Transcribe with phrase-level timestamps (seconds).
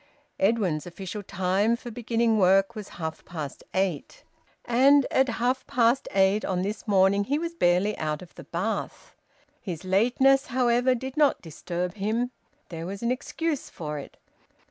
[0.39, 4.23] Edwin's official time for beginning work was half past eight.
[4.65, 9.13] And at half past eight, on this morning, he was barely out of the bath.
[9.61, 12.31] His lateness, however, did not disturb him;
[12.69, 14.17] there was an excuse for it.